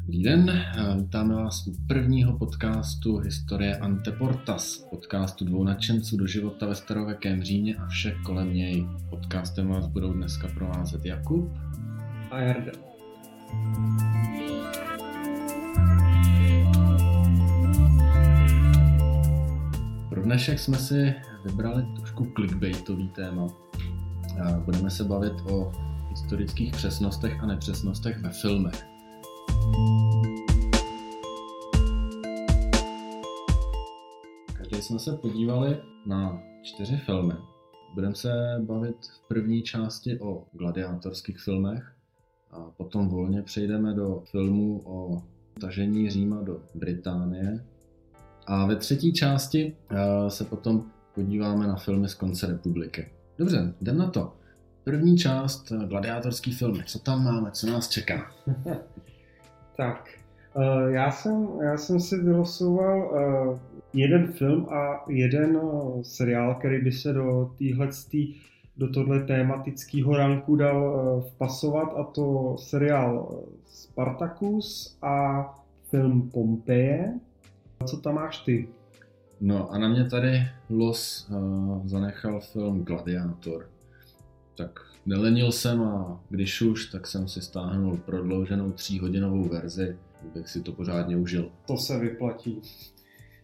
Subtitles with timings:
[0.00, 0.62] Dobrý den,
[0.96, 7.74] vítáme vás u prvního podcastu Historie Anteportas, podcastu dvou nadšenců do života ve starověkém Římě
[7.76, 8.86] a vše kolem něj.
[9.10, 11.52] Podcastem vás budou dneska provázet Jakub
[12.30, 12.72] a Jarda.
[20.08, 23.46] Pro dnešek jsme si vybrali trošku clickbaitový téma.
[24.64, 25.72] Budeme se bavit o
[26.16, 28.86] historických přesnostech a nepřesnostech ve filmech.
[34.56, 37.34] Každý jsme se podívali na čtyři filmy.
[37.94, 41.92] Budeme se bavit v první části o gladiátorských filmech
[42.50, 45.22] a potom volně přejdeme do filmu o
[45.60, 47.64] tažení Říma do Británie.
[48.46, 53.08] A ve třetí části eh, se potom podíváme na filmy z konce republiky.
[53.38, 54.32] Dobře, jdem na to.
[54.86, 56.82] První část, eh, gladiátorský film.
[56.86, 58.30] Co tam máme, co nás čeká?
[59.76, 60.08] tak,
[60.54, 63.58] uh, já jsem, já jsem si vylosoval uh,
[63.92, 65.60] jeden film a jeden
[66.02, 67.88] seriál, který by se do téhle
[68.76, 75.44] do tohle tématického ranku dal vpasovat a to seriál Spartacus a
[75.90, 77.14] film Pompeje.
[77.86, 78.68] Co tam máš ty?
[79.40, 83.75] No a na mě tady Los uh, zanechal film Gladiátor.
[84.56, 89.96] Tak nelenil jsem a když už, tak jsem si stáhnul prodlouženou tříhodinovou verzi,
[90.30, 91.50] abych si to pořádně užil.
[91.66, 92.62] To se vyplatí.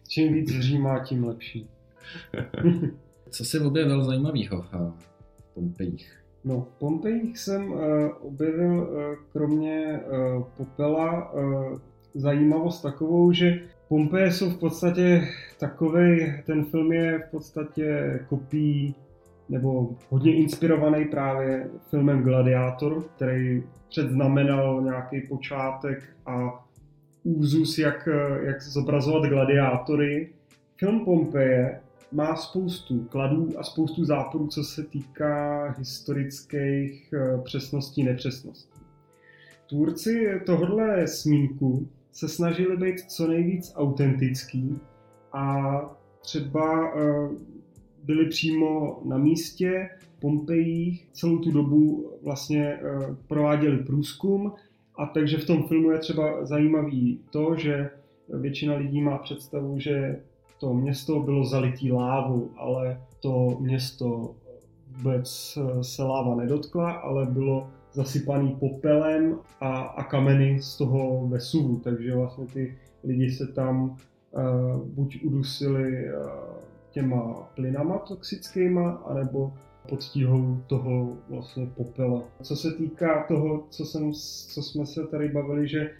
[0.07, 1.67] Čím víc Říma, tím lepší.
[3.29, 4.65] Co jsi objevil zajímavého
[5.37, 6.23] v Pompejích?
[6.43, 7.79] No, v Pompejích jsem uh,
[8.21, 11.79] objevil uh, kromě uh, popela uh,
[12.13, 15.27] zajímavost takovou, že Pompeje jsou v podstatě
[15.59, 18.95] takový, ten film je v podstatě kopií
[19.53, 26.65] nebo hodně inspirovaný právě filmem Gladiátor, který předznamenal nějaký počátek a
[27.23, 28.09] úzus, jak,
[28.43, 30.29] jak zobrazovat gladiátory.
[30.77, 31.79] Film Pompeje
[32.11, 38.79] má spoustu kladů a spoustu záporů, co se týká historických eh, přesností, nepřesností.
[39.69, 44.79] Tvůrci tohohle smínku se snažili být co nejvíc autentický
[45.33, 45.75] a
[46.21, 47.29] třeba eh,
[48.03, 54.53] byli přímo na místě v Pompejích, celou tu dobu vlastně eh, prováděli průzkum.
[54.95, 57.89] A takže v tom filmu je třeba zajímavý to, že
[58.29, 60.19] většina lidí má představu, že
[60.59, 64.35] to město bylo zalitý lávou, ale to město
[64.97, 71.79] vůbec eh, se láva nedotkla, ale bylo zasypaný popelem a, a kameny z toho Vesuvu,
[71.83, 73.97] takže vlastně ty lidi se tam
[74.31, 76.62] uh, buď udusili uh,
[76.93, 79.53] těma plynama toxickýma, anebo
[79.89, 82.23] pod tíhou toho vlastně popela.
[82.41, 84.11] Co se týká toho, co, jsem,
[84.53, 85.91] co jsme se tady bavili, že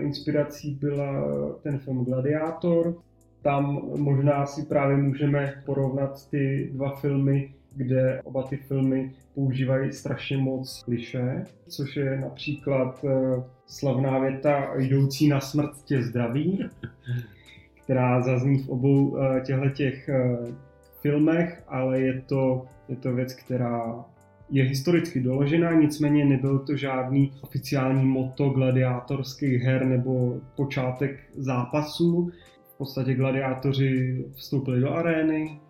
[0.00, 1.24] inspirací byla
[1.62, 2.94] ten film Gladiátor,
[3.42, 10.36] tam možná si právě můžeme porovnat ty dva filmy, kde oba ty filmy používají strašně
[10.36, 16.64] moc kliše, což je například eh, slavná věta jdoucí na smrt tě zdraví,
[17.90, 20.38] která zazní v obou eh, těchto těch eh,
[21.00, 24.04] filmech, ale je to, je to věc, která
[24.50, 32.30] je historicky doložená, nicméně nebyl to žádný oficiální moto gladiátorských her nebo počátek zápasů.
[32.74, 35.60] V podstatě gladiátoři vstoupili do arény,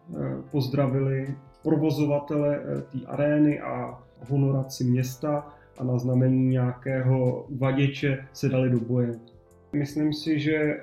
[0.50, 3.98] pozdravili provozovatele eh, té arény a
[4.28, 5.48] honoraci města
[5.78, 9.29] a na znamení nějakého uvaděče se dali do boje.
[9.72, 10.82] Myslím si, že eh,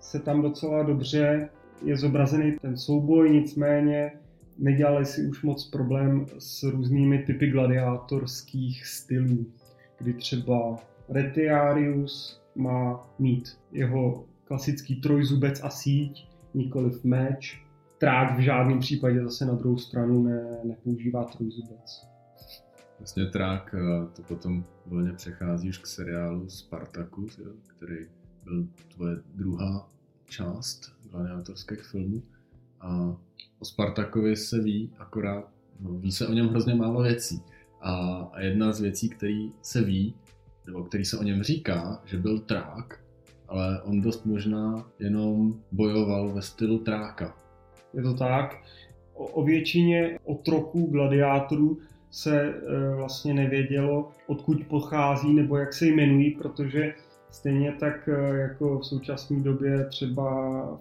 [0.00, 1.48] se tam docela dobře
[1.84, 4.12] je zobrazený ten souboj, nicméně
[4.58, 9.46] nedělali si už moc problém s různými typy gladiátorských stylů,
[9.98, 10.76] kdy třeba
[11.08, 17.62] Retiarius má mít jeho klasický trojzubec a síť, nikoliv meč,
[17.98, 22.11] trák v žádném případě zase na druhou stranu ne, nepoužívá trojzubec.
[23.02, 27.96] Vlastně trák eh, to potom volně přechází už k seriálu Spartacus, jo, který
[28.44, 29.90] byl tvoje druhá
[30.28, 32.22] část gladiátorských filmů.
[32.80, 33.16] A
[33.58, 35.50] o Spartakovi se ví akorát,
[35.80, 37.42] no, ví se o něm hrozně málo věcí.
[37.80, 40.14] A jedna z věcí, který se ví,
[40.66, 43.04] nebo který se o něm říká, že byl trák,
[43.48, 47.42] ale on dost možná jenom bojoval ve stylu tráka
[47.94, 48.62] je to tak.
[49.14, 51.78] O, o většině otroků, gladiátorů
[52.12, 52.54] se e,
[52.94, 56.94] vlastně nevědělo, odkud pochází nebo jak se jmenují, protože
[57.30, 60.30] stejně tak e, jako v současné době třeba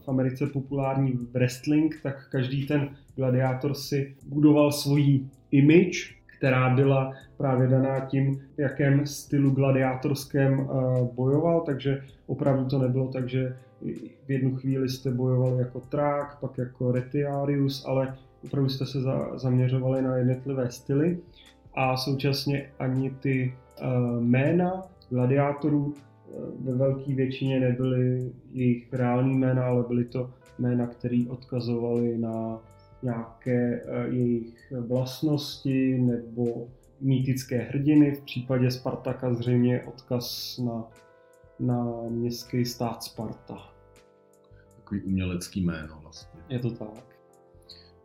[0.05, 7.67] v Americe populární wrestling, tak každý ten gladiátor si budoval svoji image, která byla právě
[7.67, 10.69] daná tím, v jakém stylu gladiátorském
[11.13, 13.57] bojoval, takže opravdu to nebylo tak, že
[14.27, 19.37] v jednu chvíli jste bojoval jako Trák, pak jako Retiarius, ale opravdu jste se za,
[19.37, 21.19] zaměřovali na jednotlivé styly
[21.73, 25.93] a současně ani ty uh, jména gladiátorů uh,
[26.65, 32.59] ve velké většině nebyly jejich reální jména, ale byly to jména, které odkazovaly na
[33.03, 36.67] nějaké uh, jejich vlastnosti nebo
[37.01, 38.11] mýtické hrdiny.
[38.15, 40.87] V případě Spartaka zřejmě odkaz na,
[41.59, 43.57] na městský stát Sparta.
[44.75, 46.41] Takový umělecký jméno vlastně.
[46.49, 47.10] Je to tak.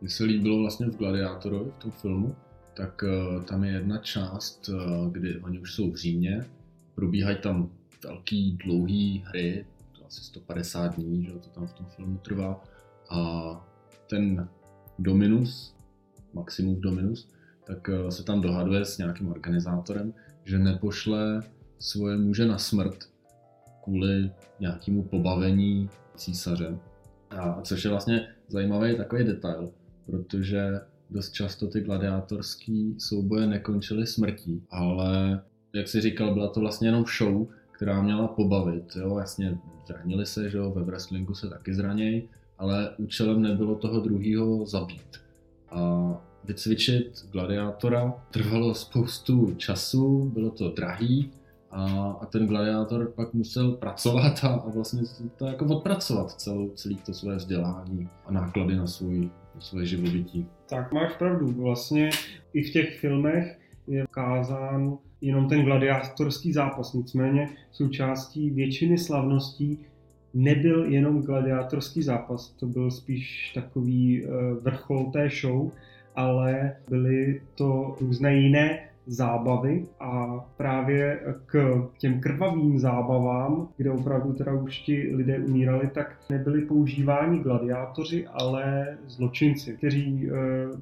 [0.01, 2.35] Mně se líbilo vlastně v Gladiátorovi, v tom filmu,
[2.73, 6.45] tak uh, tam je jedna část, uh, kdy oni už jsou v Římě,
[6.95, 7.69] probíhají tam
[8.03, 9.65] velký, dlouhý hry,
[9.97, 12.63] to asi 150 dní, že to tam v tom filmu trvá,
[13.09, 13.51] a
[14.09, 14.49] ten
[14.99, 15.75] Dominus,
[16.33, 17.29] Maximus Dominus,
[17.63, 20.13] tak uh, se tam dohaduje s nějakým organizátorem,
[20.45, 21.43] že nepošle
[21.79, 23.09] svoje muže na smrt
[23.83, 26.77] kvůli nějakému pobavení císaře.
[27.29, 29.71] A což je vlastně zajímavý takový detail,
[30.07, 35.41] protože dost často ty gladiátorské souboje nekončily smrtí, ale
[35.73, 38.95] jak si říkal, byla to vlastně jenom show, která měla pobavit.
[38.95, 39.17] Jo?
[39.17, 39.57] Jasně
[39.87, 40.71] zranili se, že jo?
[40.71, 45.17] ve wrestlingu se taky zranějí, ale účelem nebylo toho druhého zabít.
[45.69, 46.09] A
[46.43, 51.31] vycvičit gladiátora trvalo spoustu času, bylo to drahý
[51.71, 55.01] a, a ten gladiátor pak musel pracovat a, a vlastně
[55.37, 60.45] to jako odpracovat celou, celý to své vzdělání a náklady na svůj svoje živobytí.
[60.69, 62.09] Tak máš pravdu, vlastně
[62.53, 69.79] i v těch filmech je ukázán jenom ten gladiátorský zápas, nicméně součástí většiny slavností
[70.33, 74.27] nebyl jenom gladiátorský zápas, to byl spíš takový eh,
[74.61, 75.71] vrchol té show,
[76.15, 84.53] ale byly to různé jiné zábavy a právě k těm krvavým zábavám, kde opravdu teda
[84.53, 90.33] už ti lidé umírali, tak nebyli používáni gladiátoři, ale zločinci, kteří eh,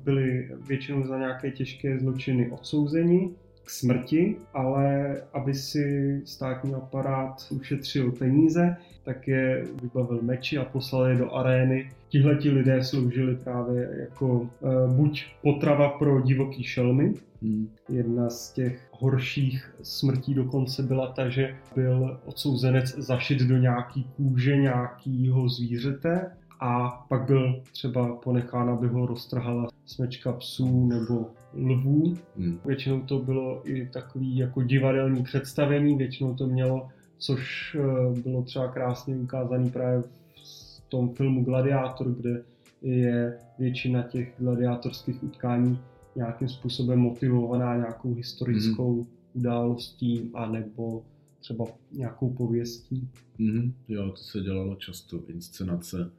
[0.04, 3.32] byli většinou za nějaké těžké zločiny odsouzeni
[3.66, 11.06] k smrti, ale aby si státní aparát ušetřil peníze, tak je vybavil meči a poslal
[11.06, 11.92] je do arény.
[12.10, 14.50] Tihle ti lidé sloužili právě jako uh,
[14.96, 17.70] buď potrava pro divoký šelmy, hmm.
[17.90, 24.58] jedna z těch horších smrtí dokonce byla ta, že byl odsouzenec zašit do nějaký kůže
[24.58, 32.14] nějakého zvířete a pak byl třeba ponechán, aby ho roztrhala smečka psů nebo lvů.
[32.38, 32.60] Hmm.
[32.66, 36.88] Většinou to bylo i takový jako divadelní představení, většinou to mělo,
[37.18, 42.44] což eh, bylo třeba krásně ukázané právě v tom filmu Gladiátor, kde
[42.82, 45.80] je většina těch gladiátorských utkání
[46.16, 49.06] nějakým způsobem motivovaná nějakou historickou hmm.
[49.34, 51.04] událostí anebo
[51.40, 53.10] třeba nějakou pověstí.
[53.40, 53.74] Mm-hmm.
[53.88, 56.12] Jo, to se dělalo často, inscenace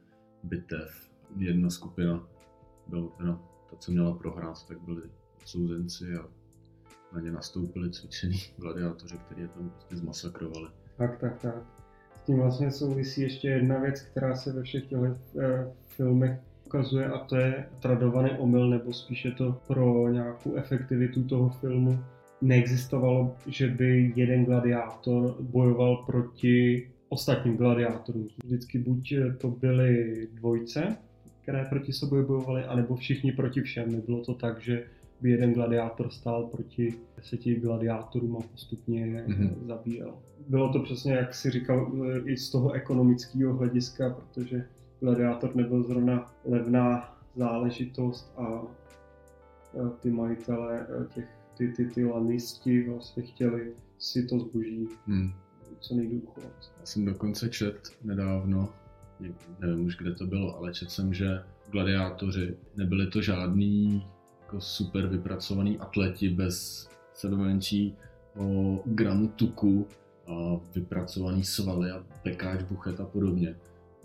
[0.43, 1.09] bitev.
[1.37, 2.27] Jedna skupina
[2.87, 3.39] byla teda
[3.69, 5.01] ta, co měla prohrát, tak byli
[5.47, 6.27] souzenci a
[7.13, 10.67] na ně nastoupili cvičení gladiátoři, kteří je tam prostě zmasakrovali.
[10.97, 11.55] Tak, tak, tak.
[12.15, 14.99] S tím vlastně souvisí ještě jedna věc, která se ve všech těch
[15.39, 21.49] eh, filmech ukazuje a to je tradovaný omyl, nebo spíše to pro nějakou efektivitu toho
[21.49, 21.99] filmu
[22.41, 28.27] neexistovalo, že by jeden gladiátor bojoval proti ostatním gladiátorům.
[28.43, 30.97] Vždycky buď to byly dvojce,
[31.41, 33.91] které proti sobě bojovaly, anebo všichni proti všem.
[33.91, 34.83] Nebylo to tak, že
[35.21, 39.65] by jeden gladiátor stál proti deseti gladiátorům a postupně je mm-hmm.
[39.65, 40.13] zabíjel.
[40.47, 41.91] Bylo to přesně, jak si říkal,
[42.25, 44.67] i z toho ekonomického hlediska, protože
[44.99, 48.61] gladiátor nebyl zrovna levná záležitost a
[49.99, 55.31] ty majitelé těch, ty, ty, ty lanisti vlastně chtěli si to zboží hmm.
[55.79, 56.71] co nejdůl uchovat.
[56.79, 58.69] Já jsem dokonce čet nedávno,
[59.59, 64.05] nevím už kde to bylo, ale čet jsem, že gladiátoři nebyli to žádný
[64.47, 67.95] jako super vypracovaný atleti bez sebemenší
[68.35, 69.87] o gramu tuku
[70.27, 73.55] a vypracovaný svaly a pekáč, buchet a podobně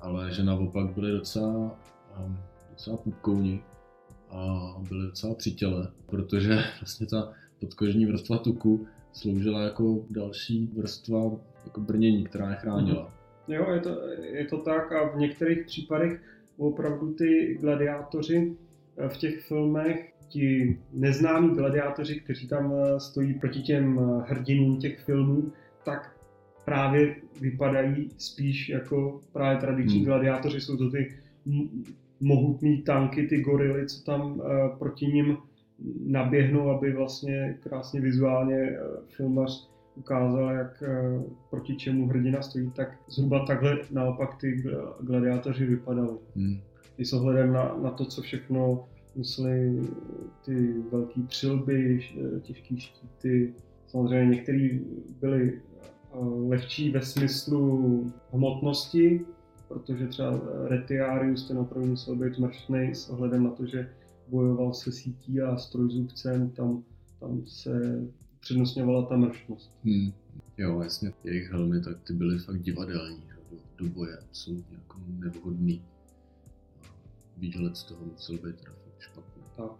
[0.03, 1.79] ale že naopak byli docela,
[2.19, 2.39] um,
[2.71, 3.63] docela pupkouni
[4.31, 11.31] a byli docela při těle, protože vlastně ta podkožní vrstva tuku sloužila jako další vrstva
[11.65, 13.05] jako brnění, která je chránila.
[13.05, 13.55] Mm-hmm.
[13.55, 16.21] Jo, je to, je to tak a v některých případech
[16.57, 18.57] opravdu ty gladiátoři
[19.09, 25.01] v těch filmech, ti neznámí gladiátoři, kteří tam eh, stojí proti těm eh, hrdinům těch
[25.01, 25.53] filmů,
[25.85, 26.17] tak
[26.65, 30.05] právě vypadají spíš jako právě tradiční hmm.
[30.05, 31.15] gladiátoři, jsou to ty
[32.21, 34.45] mohutný tanky, ty gorily, co tam uh,
[34.79, 35.37] proti ním
[36.07, 40.83] naběhnou, aby vlastně krásně vizuálně filmař ukázal, jak
[41.51, 44.63] proti čemu hrdina stojí, tak zhruba takhle naopak ty
[45.01, 46.19] gladiátoři vypadali.
[46.37, 46.61] Hmm.
[46.99, 48.85] I s ohledem na, na to, co všechno
[49.17, 49.89] museli
[50.45, 52.01] ty velké přilby,
[52.43, 53.55] těžké štíty,
[53.87, 54.81] samozřejmě některý
[55.21, 55.61] byli
[56.49, 59.27] lehčí ve smyslu hmotnosti,
[59.69, 63.91] protože třeba Retiarius ten opravdu musel být mrštnej s ohledem na to, že
[64.29, 66.85] bojoval se sítí a strojzůvcem, tam,
[67.21, 68.03] tam se
[68.41, 69.71] přednostňovala ta mrštnost.
[69.85, 70.13] Hmm.
[70.59, 75.83] Jo, jasně, jejich helmy, tak ty byly fakt divadelní, do, do boje, absolutně jako nevhodný.
[77.37, 79.43] Výhled z toho musel být teda fakt špatný.
[79.57, 79.71] Tak.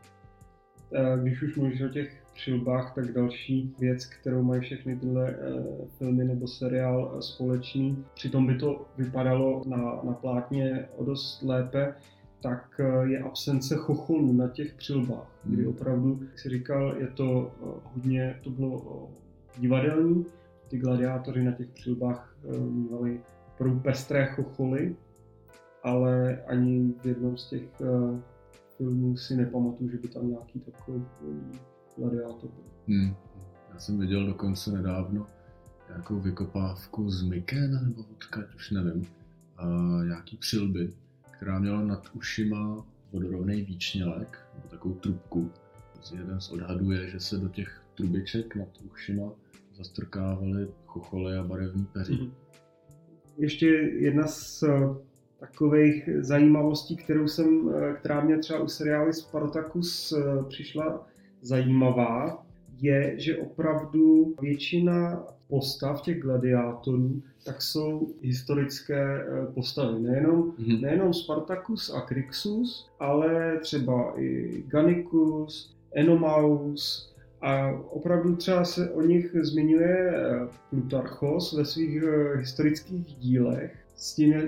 [1.23, 6.25] Když už mluvíš o těch přilbách, tak další věc, kterou mají všechny tyhle eh, filmy
[6.25, 11.95] nebo seriál eh, společný, přitom by to vypadalo na, na plátně o dost lépe,
[12.43, 15.71] tak je absence chocholů na těch přilbách, kdy hmm.
[15.71, 17.53] opravdu, jak si říkal, je to
[17.83, 19.11] hodně, to bylo
[19.59, 20.27] divadelní,
[20.69, 22.37] ty gladiátory na těch přilbách
[22.71, 23.21] mývali
[23.55, 24.97] opravdu pestré chocholy,
[25.83, 27.63] ale ani v jednom z těch
[28.83, 31.05] filmů si nepamatuju, že by tam nějaký takový
[31.97, 32.51] gladiátor.
[32.89, 33.15] Hmm.
[33.73, 35.27] Já jsem viděl dokonce nedávno
[35.89, 39.07] nějakou vykopávku z Mykena nebo odkaď, už nevím,
[39.57, 39.67] a
[40.05, 40.91] nějaký přilby,
[41.31, 45.51] která měla nad ušima vodorovný výčnělek, nebo takovou trubku.
[46.15, 49.33] Jeden z odhadů je, že se do těch trubiček nad ušima
[49.77, 52.17] zastrkávaly chocholy a barevní peří.
[52.17, 52.33] Hmm.
[53.39, 54.65] Ještě jedna z
[55.43, 61.07] takových zajímavostí, kterou jsem, eh, která mě třeba u seriálu Spartacus eh, přišla
[61.41, 62.47] zajímavá,
[62.81, 70.01] je, že opravdu většina postav těch gladiátorů tak jsou historické eh, postavy.
[70.01, 70.81] Nejenom, mm-hmm.
[70.81, 77.12] nejenom Spartacus a Crixus, ale třeba i Gannicus, Enomaus
[77.43, 83.77] a opravdu třeba se o nich zmiňuje eh, Plutarchos ve svých eh, historických dílech.
[83.97, 84.43] S tím je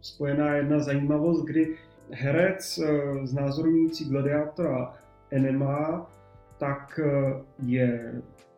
[0.00, 1.76] spojená jedna zajímavost, kdy
[2.10, 2.80] herec
[3.24, 4.94] znázorňující gladiátora
[5.30, 6.10] Enema,
[6.58, 7.32] tak eh,
[7.66, 8.14] je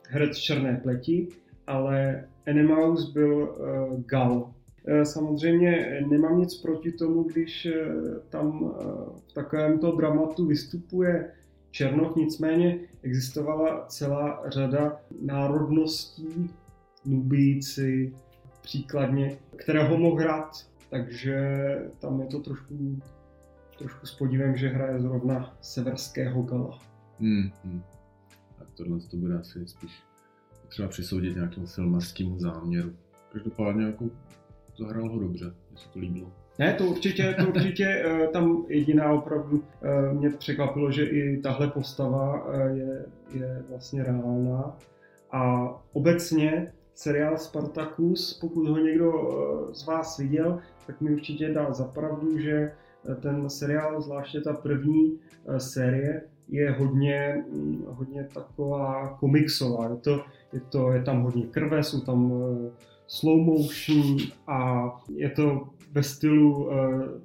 [0.09, 1.29] herec černé pleti,
[1.67, 3.57] ale Enemaus byl
[4.07, 4.53] Gal.
[4.87, 7.69] Eh, samozřejmě nemám nic proti tomu, když
[8.29, 8.75] tam
[9.29, 11.33] v takovémto dramatu vystupuje
[11.71, 16.51] Černoch, nicméně existovala celá řada národností,
[17.05, 18.15] Nubíci,
[18.63, 21.39] příkladně, které ho mohl hrát, takže
[21.99, 23.01] tam je to trošku
[23.81, 26.79] trošku s podívem, že hraje zrovna severského gala.
[27.21, 27.83] Hmm, hmm.
[28.59, 30.03] Tak tohle to bude asi spíš
[30.69, 32.97] třeba přisoudit nějakému filmařskému záměru.
[33.33, 34.11] Každopádně jako
[34.79, 36.33] zahrál ho dobře, mě se to líbilo.
[36.61, 41.69] Ne, to určitě, to určitě eh, tam jediná opravdu eh, mě překvapilo, že i tahle
[41.69, 44.77] postava eh, je, je vlastně reálná.
[45.33, 49.13] A obecně seriál Spartacus, pokud ho někdo
[49.73, 52.73] z vás viděl, tak mi určitě dá zapravdu, že
[53.23, 55.19] ten seriál, zvláště ta první
[55.59, 59.89] série, je hodně, mm, hodně taková komiksová.
[59.89, 62.33] Je, to, je, to, je tam hodně krve, jsou tam
[63.07, 66.77] slow motion a je to ve stylu eh,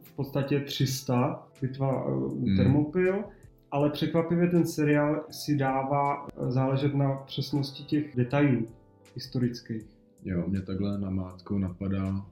[0.02, 2.58] v podstatě 300, bitva u hmm.
[2.58, 3.24] Thermopyl,
[3.72, 8.68] ale překvapivě ten seriál si dává záležet na přesnosti těch detailů
[9.16, 9.84] historických.
[10.24, 12.26] Jo, mě takhle na mátku napadá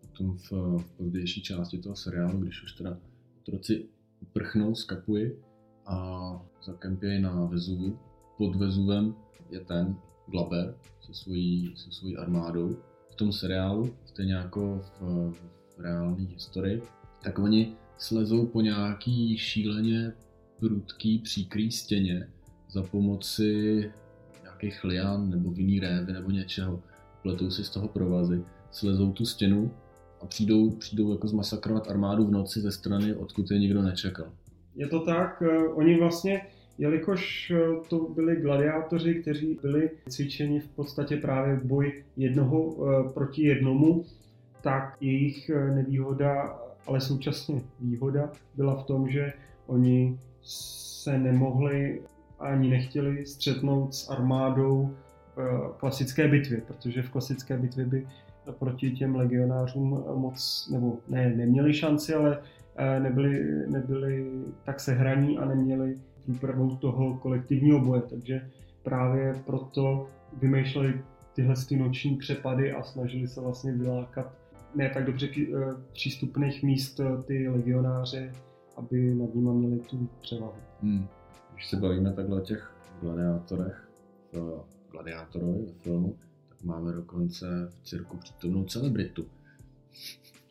[0.00, 2.98] potom v, v pozdější části toho seriálu, když už teda
[3.40, 3.84] otroci
[4.32, 5.42] prchnou z Kapuji
[5.86, 7.98] a zakempějí na Vezuvu.
[8.38, 9.14] Pod Vezuvem
[9.50, 12.76] je ten Glaber se svojí, se svojí armádou.
[13.10, 16.82] V tom seriálu, stejně jako v, v reální historii,
[17.22, 20.12] tak oni slezou po nějaký šíleně
[20.58, 22.28] prudký příkrý stěně
[22.70, 23.92] za pomoci
[24.42, 26.82] nějakých lian nebo vinný révy nebo něčeho.
[27.22, 29.70] Pletou si z toho provazy, slezou tu stěnu
[30.20, 34.32] a přijdou, přijdou jako zmasakrovat armádu v noci ze strany, odkud je nikdo nečekal.
[34.76, 36.46] Je to tak, eh, oni vlastně,
[36.78, 43.12] jelikož eh, to byli gladiátoři, kteří byli cvičeni v podstatě právě v boji jednoho eh,
[43.12, 44.04] proti jednomu,
[44.60, 49.32] tak jejich nevýhoda, ale současně výhoda byla v tom, že
[49.66, 52.02] oni se nemohli
[52.38, 54.94] ani nechtěli střetnout s armádou
[55.36, 58.06] v klasické bitvě, protože v klasické bitvě by
[58.52, 62.38] proti těm legionářům moc, nebo ne, neměli šanci, ale
[62.76, 64.30] eh, nebyli, nebyli
[64.64, 65.98] tak sehraní a neměli
[66.28, 68.48] výpravu toho kolektivního boje, takže
[68.82, 70.08] právě proto
[70.40, 71.00] vymýšleli
[71.34, 74.32] tyhle ty noční přepady a snažili se vlastně vylákat
[74.74, 78.32] ne tak dobře eh, přístupných míst eh, ty legionáře,
[78.76, 80.52] aby nad nimi měli tu převahu.
[80.82, 81.08] Hmm.
[81.52, 83.88] když se bavíme takhle o těch gladiátorech,
[84.32, 86.16] v gladiátorovi ve filmu,
[86.48, 89.26] tak máme dokonce v cirku přítomnou celebritu.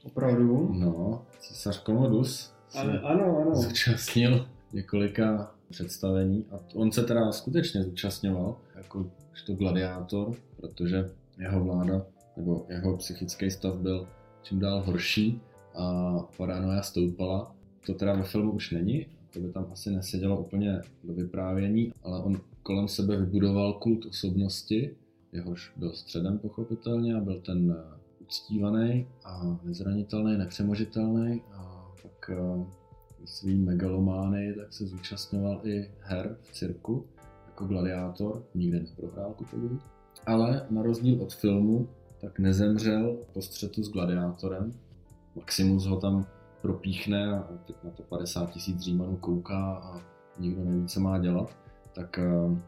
[0.03, 0.69] Opravdu?
[0.73, 3.37] No, císař Komodus se Ano, ano.
[3.41, 3.55] ano.
[3.55, 9.11] zúčastnil několika představení a on se teda skutečně zúčastňoval jako
[9.45, 12.05] to gladiátor, protože jeho vláda
[12.37, 14.07] nebo jeho psychický stav byl
[14.41, 15.41] čím dál horší
[15.75, 17.55] a paranoia stoupala.
[17.85, 22.19] To teda ve filmu už není, to by tam asi nesedělo úplně do vyprávění, ale
[22.23, 24.95] on kolem sebe vybudoval kult osobnosti,
[25.31, 32.65] jehož byl středem pochopitelně a byl ten eh, uctívaný a nezranitelný, nepřemožitelný a pak eh,
[33.25, 37.05] svý megalomány, tak se zúčastňoval i her v cirku
[37.47, 39.79] jako gladiátor, nikdy neprohrál ku podivu.
[40.25, 41.89] Ale na rozdíl od filmu,
[42.21, 44.73] tak nezemřel po střetu s gladiátorem.
[45.35, 46.25] Maximus ho tam
[46.61, 50.01] propíchne a teď na to 50 tisíc Římanů kouká a
[50.39, 51.57] nikdo neví, co má dělat.
[51.93, 52.61] Tak eh,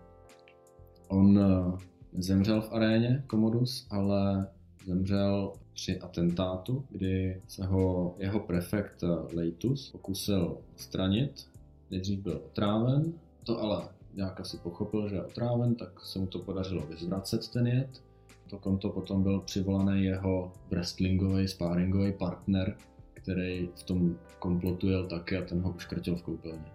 [1.07, 1.77] on eh,
[2.13, 4.47] nezemřel v aréně Commodus, ale
[4.85, 9.03] zemřel při atentátu, kdy se ho jeho prefekt
[9.33, 11.49] Leitus pokusil stranit.
[11.91, 13.13] Nejdřív byl otráven,
[13.43, 17.67] to ale nějak asi pochopil, že je otráven, tak se mu to podařilo vyzvracet ten
[17.67, 18.03] jed.
[18.49, 22.75] To konto potom byl přivolaný jeho wrestlingový, sparringový partner,
[23.13, 26.65] který v tom komplotu jel taky a ten ho uškrtil v koupelně.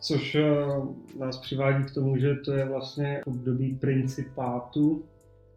[0.00, 0.44] Což eh,
[1.18, 5.04] nás přivádí k tomu, že to je vlastně období principátu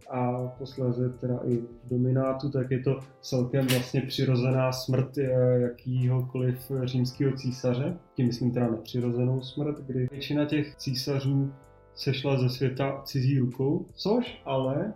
[0.10, 6.72] a posléze teda i v dominátu, tak je to celkem vlastně přirozená smrt eh, jakýhokoliv
[6.84, 7.98] římského císaře.
[8.16, 11.54] Tím myslím teda nepřirozenou smrt, kdy většina těch císařů
[11.96, 14.94] sešla ze světa cizí rukou, což ale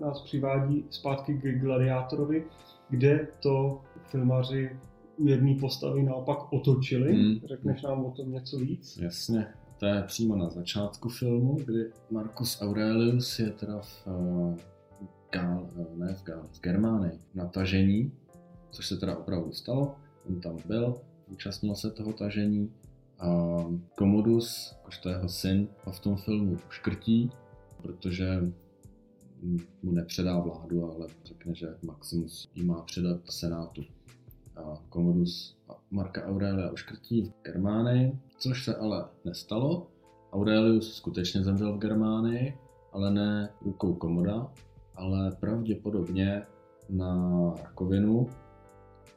[0.00, 2.44] nás přivádí zpátky k gladiátorovi,
[2.90, 4.78] kde to filmaři
[5.16, 7.12] u jedné postavy naopak otočili.
[7.12, 7.40] Hmm.
[7.44, 8.98] Řekneš nám o tom něco víc?
[9.02, 9.46] Jasně,
[9.78, 14.56] to je přímo na začátku filmu, kdy Marcus Aurelius je teda v, uh,
[15.30, 18.12] Gál, ne v Gál, v Germánii na tažení,
[18.70, 19.94] což se teda opravdu stalo.
[20.28, 22.72] On tam byl, účastnil se toho tažení
[23.18, 23.56] a
[23.98, 27.30] Commodus, jakožto jeho syn, ho v tom filmu škrtí,
[27.82, 28.52] protože
[29.82, 33.82] mu nepředá vládu, ale řekne, že Maximus ji má předat senátu.
[34.56, 35.56] A Commodus
[35.90, 39.86] Marka Aurelia uškrtí v Germánii, což se ale nestalo.
[40.32, 42.58] Aurelius skutečně zemřel v Germánii,
[42.92, 44.52] ale ne rukou Komoda,
[44.94, 46.42] ale pravděpodobně
[46.90, 48.28] na rakovinu.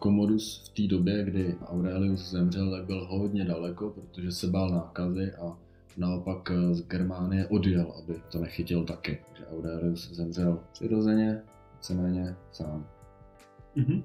[0.04, 5.32] Commodus v té době, kdy Aurelius zemřel, tak byl hodně daleko, protože se bál nákazy
[5.32, 5.58] a
[5.98, 9.20] naopak z Germánie odjel, aby to nechytil taky.
[9.28, 11.42] Takže Aurelius zemřel přirozeně,
[11.76, 12.86] víceméně sám.
[13.78, 14.04] Mm-hmm.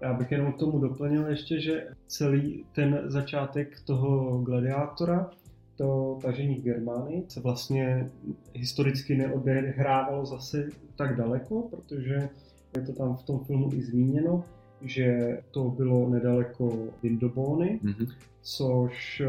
[0.00, 5.30] Já bych jenom k tomu doplnil ještě, že celý ten začátek toho gladiátora,
[5.76, 8.10] to tažení v Germánii, se vlastně
[8.54, 12.28] historicky neodehrávalo zase tak daleko, protože
[12.76, 14.44] je to tam v tom filmu i zmíněno,
[14.84, 18.08] že to bylo nedaleko Vindobony, mm-hmm.
[18.42, 19.22] což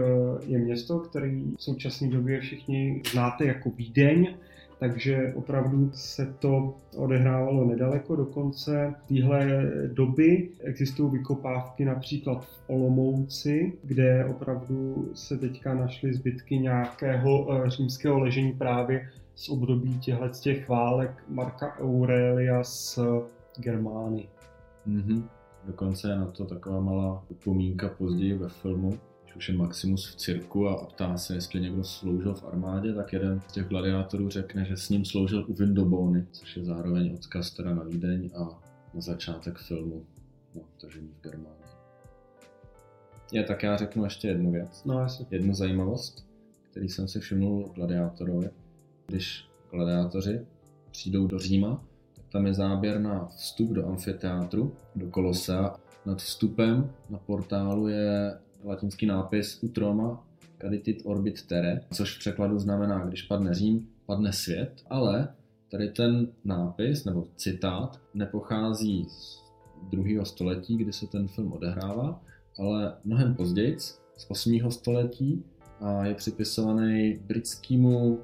[0.48, 4.36] je město, který v současné době všichni znáte jako Vídeň,
[4.80, 8.16] takže opravdu se to odehrávalo nedaleko.
[8.16, 16.58] Dokonce v téhle doby existují vykopávky například v Olomouci, kde opravdu se teďka našly zbytky
[16.58, 23.00] nějakého eh, římského ležení právě z období těchto těch válek Marka Aurelia s
[23.58, 24.28] Germány.
[24.88, 25.24] Mm-hmm.
[25.66, 29.00] Dokonce je na to taková malá upomínka později ve filmu,
[29.36, 33.42] už je Maximus v cirku a ptá se, jestli někdo sloužil v armádě, tak jeden
[33.48, 37.74] z těch gladiátorů řekne, že s ním sloužil u Vindobony, což je zároveň odkaz teda
[37.74, 38.44] na Vídeň a
[38.94, 40.06] na začátek filmu
[40.56, 41.64] no, tažení v Germánii.
[43.32, 44.84] Je, tak já řeknu ještě jednu věc.
[44.86, 45.26] No, jasně.
[45.32, 46.26] Jednu zajímavost,
[46.72, 48.50] který jsem si všiml Gladiátorovi.
[49.08, 50.46] Když gladiátoři
[50.92, 51.84] přijdou do Říma,
[52.34, 55.76] tam je záběr na vstup do amfiteátru, do Kolosea.
[56.06, 60.28] Nad vstupem na portálu je latinský nápis Utroma
[60.62, 65.28] caditit orbit terre, což v překladu znamená, když padne Řím, padne svět, ale
[65.72, 69.44] tady ten nápis nebo citát nepochází z
[69.92, 72.22] druhého století, kdy se ten film odehrává,
[72.60, 73.80] ale mnohem později,
[74.18, 74.72] z 8.
[74.72, 75.44] století
[75.82, 78.20] a je připisovaný britskému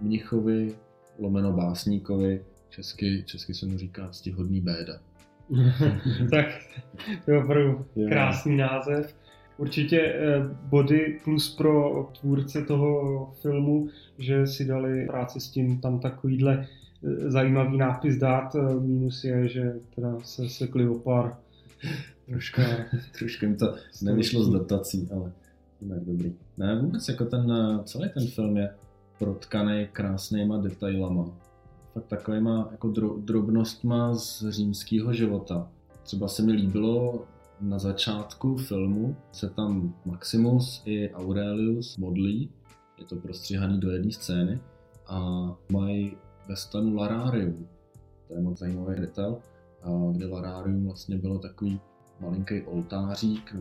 [0.00, 0.74] mnichovi
[1.18, 4.94] lomeno básníkovi, česky, česky se mu říká stihodný béda.
[6.30, 6.46] tak
[7.24, 9.14] to je opravdu krásný název
[9.56, 16.00] určitě eh, body plus pro tvůrce toho filmu, že si dali práci s tím tam
[16.00, 18.54] takovýhle eh, zajímavý nápis dát.
[18.54, 21.36] Eh, Minus je, že teda se sekli o pár
[22.26, 22.62] troška,
[23.18, 25.32] trošku jim to nevyšlo z dotací, ale
[25.80, 26.32] Jinak dobrý.
[26.58, 27.52] Ne, vůbec jako ten,
[27.84, 28.70] celý ten film je
[29.18, 31.24] protkaný krásnýma detailama.
[31.94, 35.68] Fakt takovýma jako dro, drobnostma z římského života.
[36.02, 37.24] Třeba se mi líbilo
[37.62, 42.50] na začátku filmu se tam Maximus i Aurelius modlí,
[42.98, 44.60] je to prostříhaný do jedné scény
[45.06, 46.16] a mají
[46.48, 47.68] ve stanu Lararium.
[48.28, 49.38] To je moc zajímavý detail,
[50.12, 51.80] kde Lararium vlastně bylo takový
[52.20, 53.56] malinký oltářík.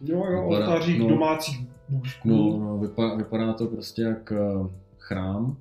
[0.00, 2.28] Jo, jo, vypadá, oltářík no, domácích bůžků.
[2.28, 4.68] No, no vypadá, vypadá to prostě jak eh,
[4.98, 5.56] chrám,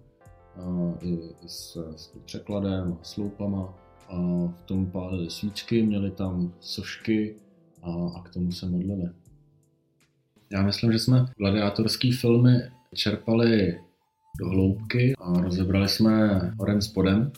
[1.01, 1.13] i,
[1.45, 3.73] i s, s překladem a sloupama.
[4.09, 4.15] A
[4.47, 7.35] v tom pálili svíčky, měli tam sošky
[7.83, 9.09] a, a k tomu se modlili.
[10.51, 12.61] Já myslím, že jsme gladiátorský filmy
[12.93, 13.79] čerpali
[14.39, 17.31] do hloubky a rozebrali jsme horem spodem.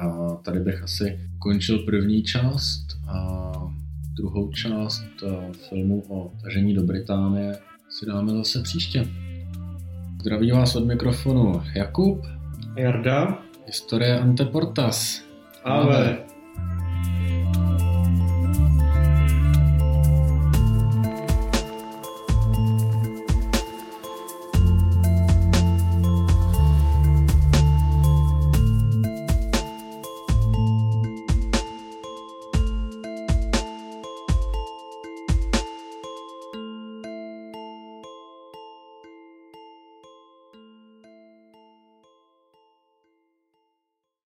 [0.00, 3.52] A tady bych asi končil první část a
[4.16, 7.58] druhou část eh, filmu o tažení do Británie
[7.88, 9.08] si dáme zase příště.
[10.20, 12.22] Zdraví vás od mikrofonu Jakub.
[12.76, 13.38] Jarda.
[13.66, 15.24] Historie Anteportas.
[15.64, 15.96] Ale.
[15.96, 16.31] Ale.